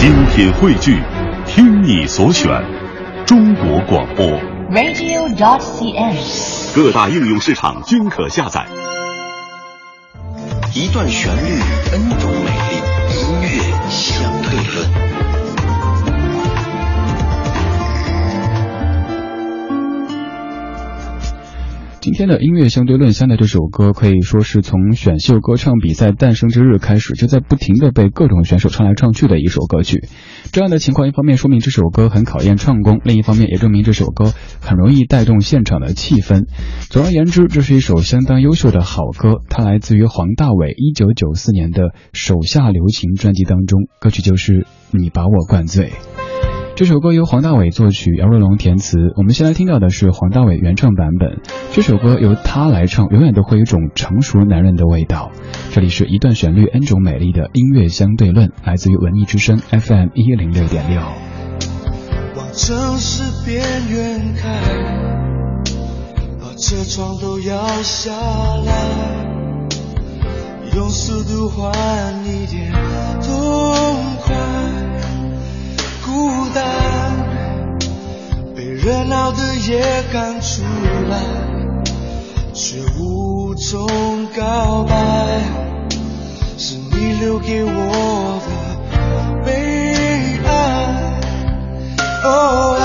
[0.00, 0.98] 精品汇聚，
[1.44, 2.48] 听你所选，
[3.26, 4.26] 中国广播。
[4.70, 6.16] radio.dot.cn，。
[6.74, 8.66] 各大应用市场均可下载。
[10.74, 11.60] 一段旋律
[11.92, 12.76] ，N 种美丽，
[13.14, 13.48] 音乐
[13.90, 14.99] 相对论。
[22.20, 30.04] 天的音乐相对论下的这首歌，可以说是从选秀歌唱比赛诞生之日开始，就在不停的被各种选手唱来唱去的一首歌曲。
[30.52, 36.44] 这样的情况，一方面说明这首歌很考验唱功，另一方面也证明这首歌很容易带动现场的气氛。
[36.90, 44.52] 总而言之，这是一首相当优秀的好歌，它来自于黄大炜一九九四年的《手下留情》专辑当中，歌曲就是
[44.90, 45.86] 《你把我灌醉》。
[46.80, 48.96] 这首歌由黄大炜作曲，姚若龙填词。
[49.14, 51.42] 我们先来听到的是黄大炜原唱版本。
[51.72, 55.30] 这首歌由他来唱，永远都会有一种成熟男人的味道。
[55.72, 61.02] 这里是一段旋律，N 种美丽的音乐相对论，来自于文艺之声 FM 一零六点六。
[61.02, 64.48] 往城市边缘开，
[66.40, 68.72] 把车窗都摇下来，
[70.74, 71.70] 用速度换
[72.24, 72.72] 一点
[73.20, 73.36] 痛
[74.22, 74.59] 快。
[76.54, 77.38] 单
[78.54, 80.62] 被热闹的夜赶出
[81.08, 81.18] 来，
[82.52, 83.86] 却无从
[84.36, 84.94] 告白，
[86.58, 90.50] 是你留给我的悲哀。
[92.24, 92.76] 哦，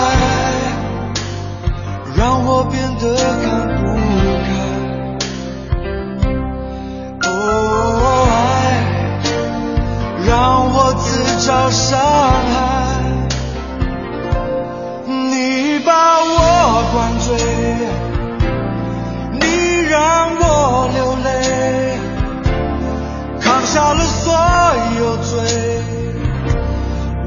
[24.25, 24.33] 所
[24.97, 25.37] 有罪，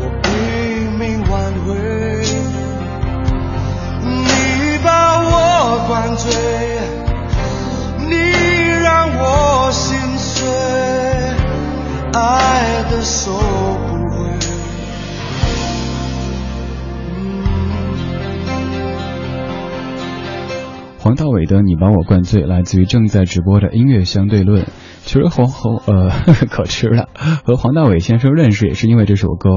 [0.01, 0.31] 我拼
[0.99, 1.31] 命挽
[1.65, 1.69] 回。
[4.03, 4.11] 你
[4.85, 4.89] 把
[5.21, 6.27] 我灌醉，
[8.01, 8.17] 你
[8.83, 10.45] 让我心碎，
[12.15, 13.39] 爱的收不
[14.11, 14.27] 回。
[20.99, 24.67] 黄大炜的《你把我灌醉》来自于正在直播的音乐相对论。
[25.09, 26.11] 其实黄和呃
[26.53, 27.09] 可吃了，
[27.43, 29.49] 和黄大炜先生认识也是因为这首歌，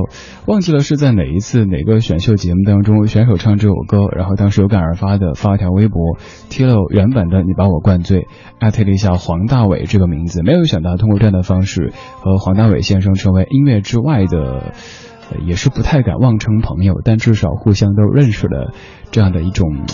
[0.45, 6.17] 忘记了是在哪一次哪个选秀节目当中选手唱这首歌，然后当时有感而发的发了条微博，
[6.50, 8.19] 贴了原版的《你把我灌醉》，
[8.59, 11.91] 艾特了一下黄大炜这个名字，没有想到通过这样的方式
[12.22, 14.72] 和黄大炜先生成为音乐之外的。
[15.47, 18.73] 也是不太敢妄称朋友，但至少互相都认识了，
[19.11, 19.85] 这样的一种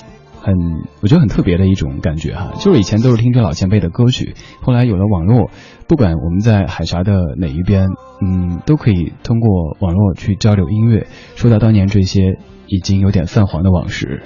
[0.47, 0.55] 很
[1.01, 2.53] 我觉得很特别的一种感觉哈。
[2.57, 5.51] 就是以前都是听着老前辈的歌曲，后来有了网络，
[5.89, 7.89] 不管我们在海峡的哪一边，
[8.25, 11.05] 嗯，都可以通过网络去交流音乐。
[11.35, 14.23] 说到当年这些已经有点泛黄的往事。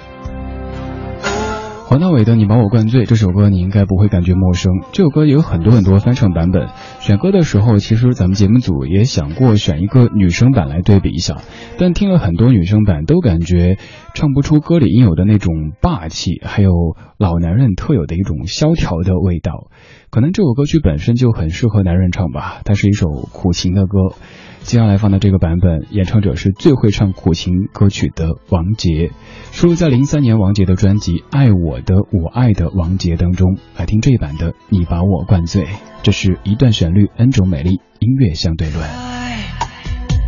[1.91, 4.71] 黄大炜的《你把我灌醉》这首歌，你应该不会感觉陌生。
[4.93, 6.69] 这首歌有很多很多翻唱版本。
[7.01, 11.41] 选歌的时候，其实咱们节目组也想过选一个女生版来对比一下，
[11.77, 13.77] 但听了很多女生版，都感觉
[14.13, 16.71] 唱不出歌里应有的那种霸气，还有
[17.17, 19.67] 老男人特有的一种萧条的味道。
[20.11, 24.13] 可能这首歌曲本身就很适合男人唱吧，它是一首苦情的歌。
[24.61, 29.11] 接下来放的这个版本，演唱者是最会唱苦情歌曲的王杰，
[29.53, 33.57] 收录在零三年王杰的专辑《爱我的我爱的王杰》当中。
[33.77, 35.63] 来听这一版的《你把我灌醉》，
[36.03, 38.81] 这是一段旋律，N 种美丽，音乐相对论。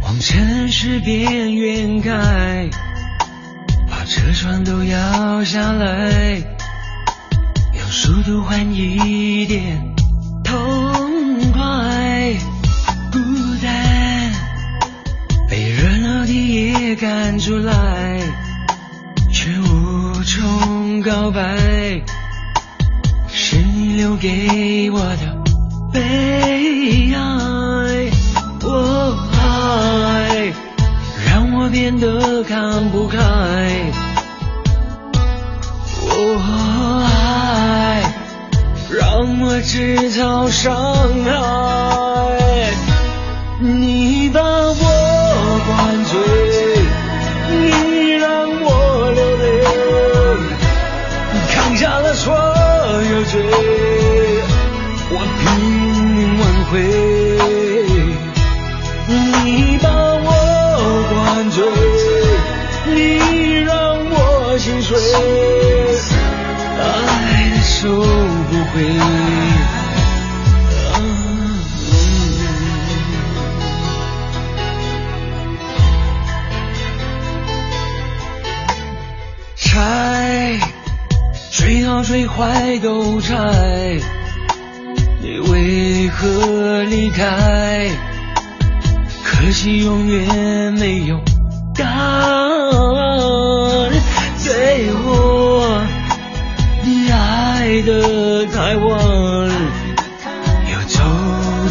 [0.01, 2.69] 往城市边缘开，
[3.89, 6.41] 把车窗都摇下来，
[7.93, 9.95] 速度换一点
[10.43, 10.82] 头
[40.63, 40.71] 伤
[41.25, 41.29] 害。
[43.59, 44.83] 你把我
[45.67, 46.13] 灌醉，
[47.51, 48.23] 你让
[48.61, 49.43] 我流泪，
[51.53, 53.33] 扛下了所有罪，
[55.11, 55.43] 我拼
[56.15, 56.71] 命挽回。
[59.09, 59.89] 你把
[60.23, 60.27] 我
[61.11, 61.13] 灌
[61.51, 61.57] 醉，
[62.95, 62.95] 你
[63.65, 63.73] 让
[64.11, 64.15] 我
[64.57, 64.95] 心碎，
[66.79, 66.81] 爱
[67.53, 68.73] 的收不回。
[82.03, 83.33] 水坏都拆，
[85.21, 87.89] 你为何离开？
[89.23, 91.17] 可惜永远没有
[91.75, 92.43] 答案。
[94.43, 95.81] 对我，
[96.83, 98.89] 你爱的太晚，
[100.71, 100.99] 又走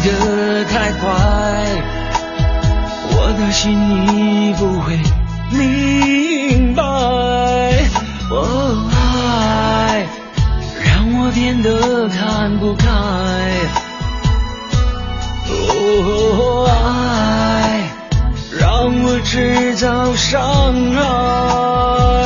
[0.03, 1.07] 得太快，
[3.11, 3.77] 我的心
[4.07, 4.99] 你不会
[5.51, 6.83] 明白。
[8.31, 8.89] 哦，
[11.53, 12.87] 真的看不开。
[15.47, 17.91] 哦，爱
[18.59, 22.22] 让我制造伤害。